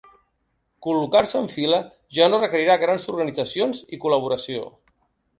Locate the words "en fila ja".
1.41-2.29